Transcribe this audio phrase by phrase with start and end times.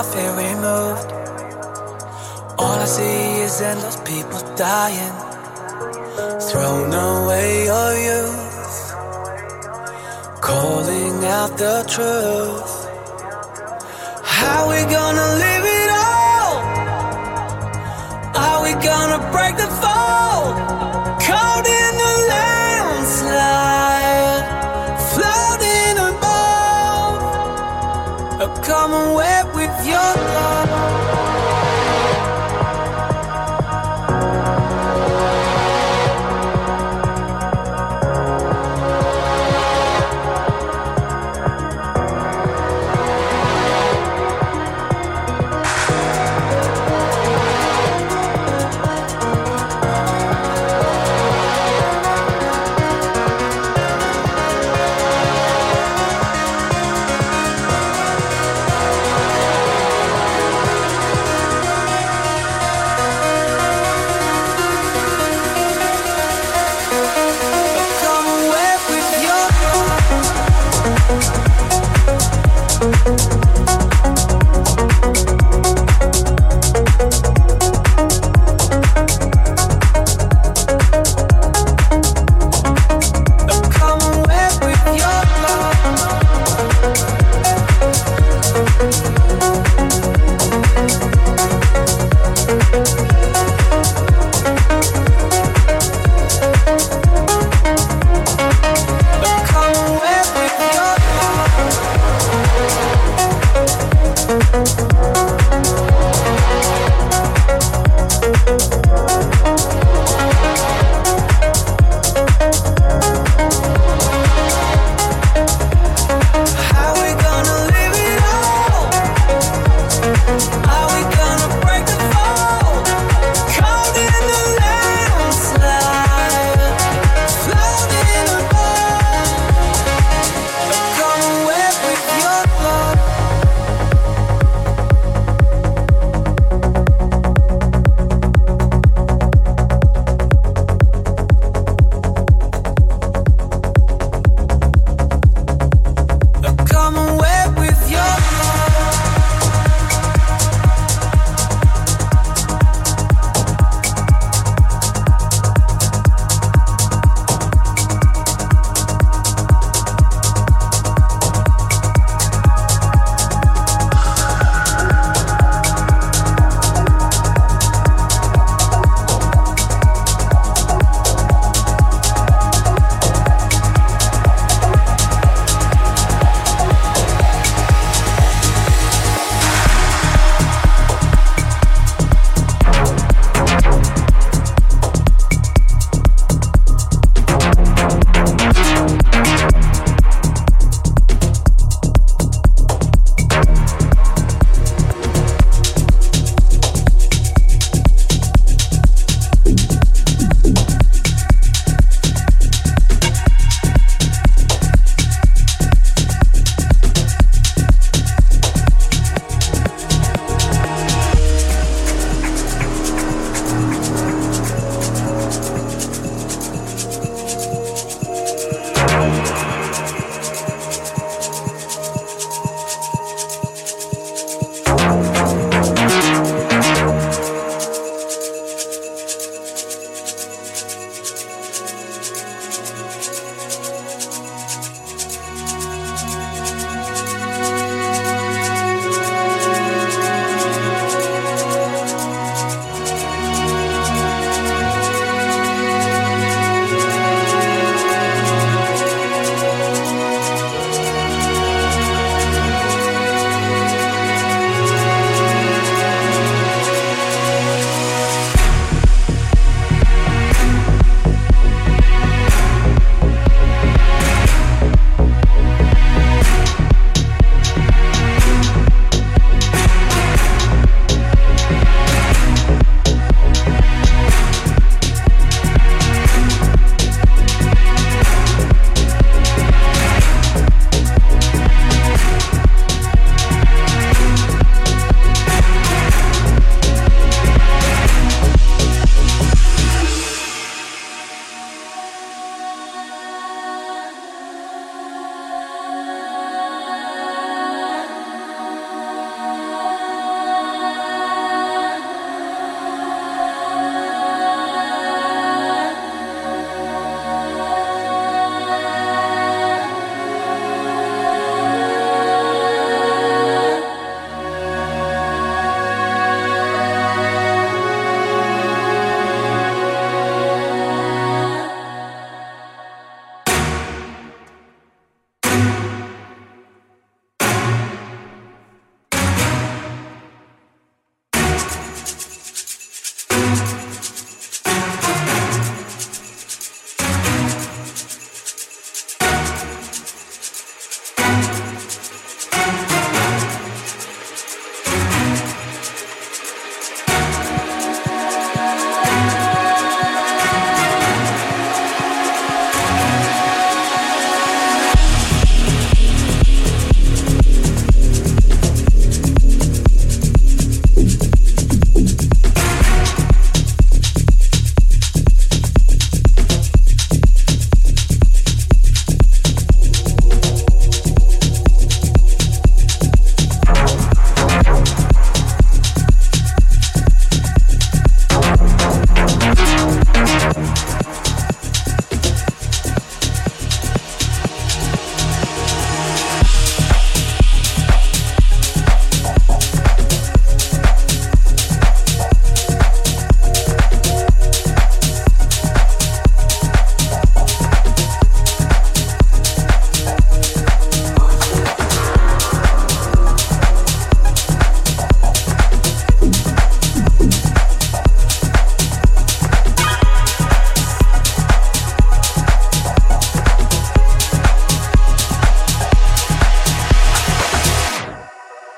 [0.00, 1.10] I feel removed.
[2.58, 5.16] All I see is endless people dying.
[6.48, 8.94] Thrown away your youth.
[10.40, 12.74] Calling out the truth.
[14.24, 16.52] How we gonna live it all?
[18.42, 20.54] Are we gonna break the fall?
[21.28, 23.34] Caught in the landslide,
[25.12, 27.20] floating above.
[28.64, 29.29] Come away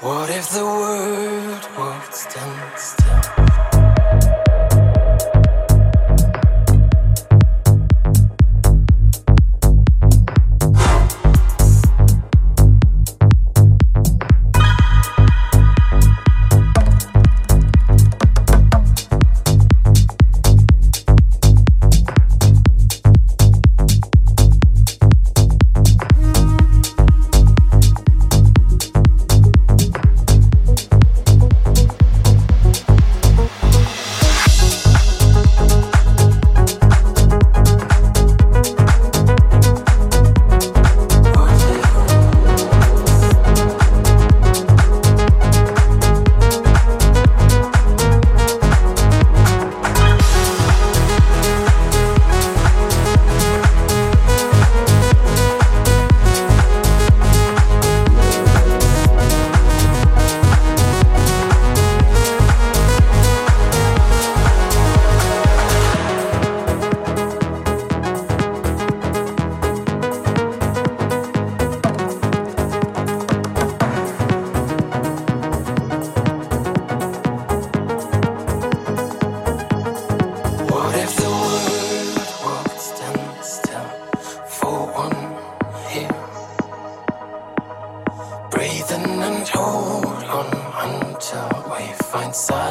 [0.00, 4.45] What if the world would stand still?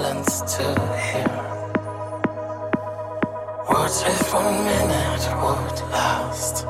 [0.06, 0.64] silence to
[1.10, 1.30] him.
[3.72, 6.64] What if one minute would last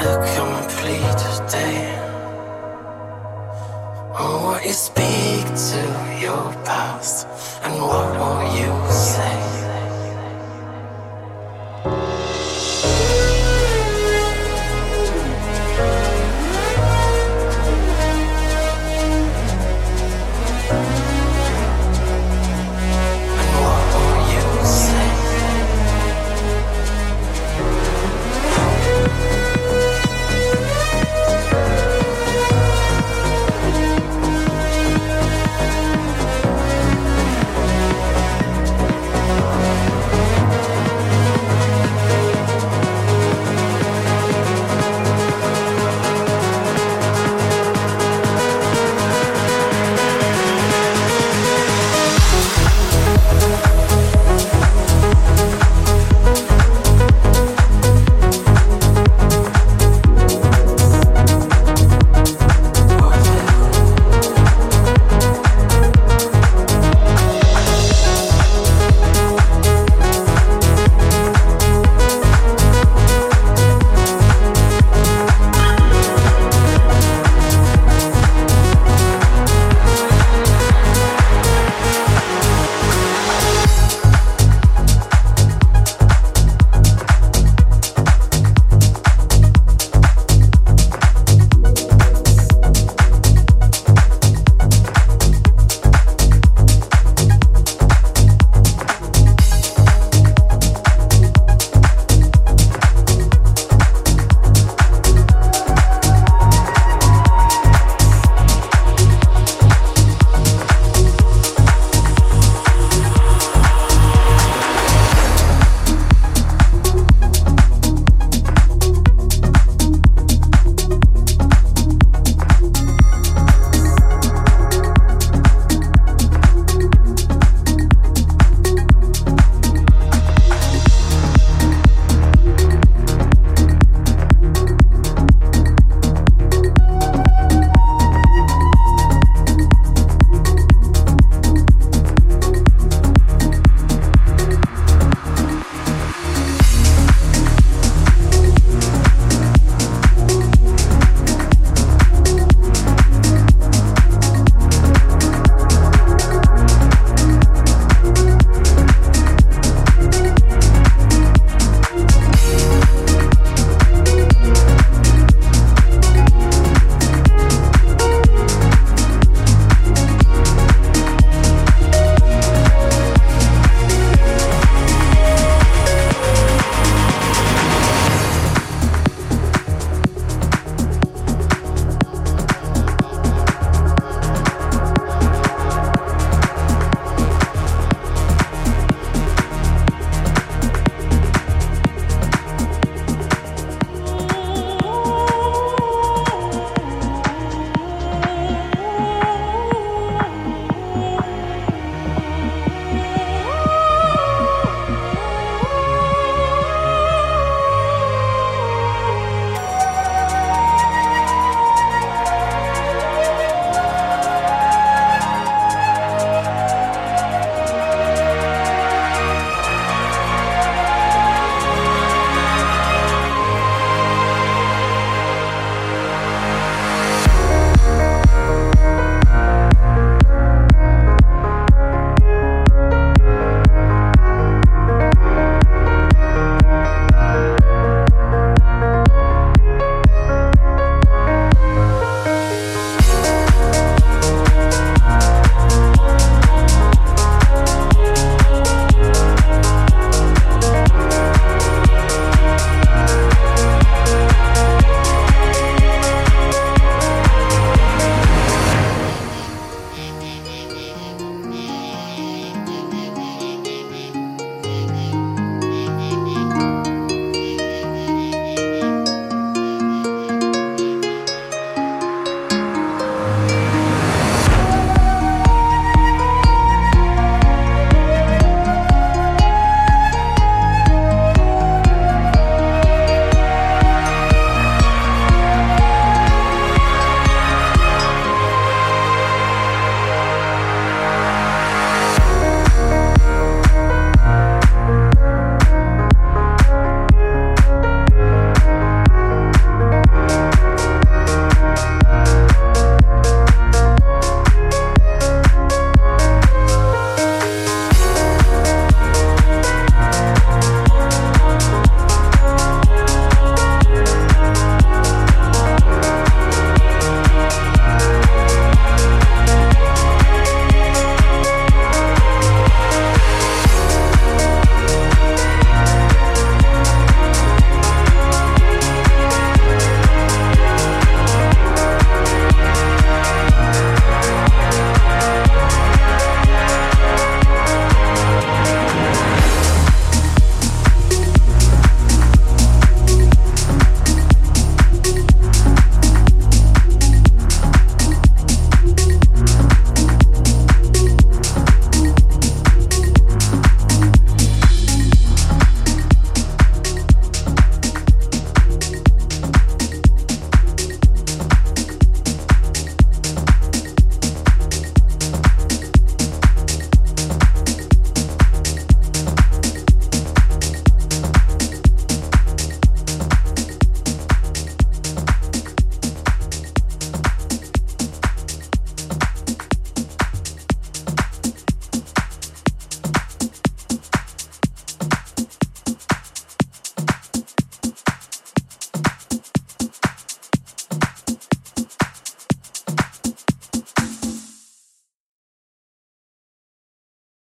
[0.00, 1.80] a complete day?
[4.16, 5.80] Oh, will you speak to
[6.24, 7.26] your past
[7.64, 9.63] and what will you say?